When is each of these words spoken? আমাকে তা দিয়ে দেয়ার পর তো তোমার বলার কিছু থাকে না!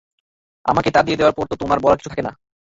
আমাকে 0.65 0.89
তা 0.91 1.01
দিয়ে 1.03 1.17
দেয়ার 1.17 1.35
পর 1.37 1.45
তো 1.47 1.55
তোমার 1.55 1.77
বলার 1.79 1.97
কিছু 1.97 2.11
থাকে 2.11 2.23
না! 2.23 2.31